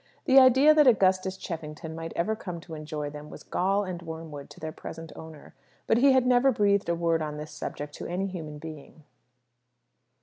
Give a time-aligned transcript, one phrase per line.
[0.25, 4.49] The idea that Augustus Cheffington might ever come to enjoy them was gall and wormwood
[4.49, 5.53] to their present owner.
[5.85, 9.03] But he had never breathed a word on this subject to any human being.